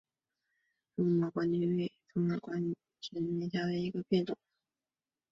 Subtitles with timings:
[0.95, 2.75] 柔毛冠盖藤为虎耳草科冠盖
[3.19, 4.35] 藤属下的一个变种。